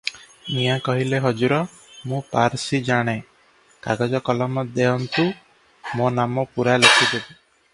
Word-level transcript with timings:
ମିଆଁ 0.51 0.77
କହିଲେ, 0.85 1.17
"ହଜୁର, 1.25 1.59
ମୁଁ 2.13 2.21
ପାରସି 2.31 2.79
ଜାଣେ; 2.87 3.15
କାଗଜ 3.89 4.23
କଲମ 4.31 4.65
ଦେଉନ୍ତୁ, 4.79 5.27
ମୋ 6.01 6.09
ନାମ 6.23 6.47
ପୂରା 6.57 6.79
ଲେଖିଦେବି। 6.87 7.25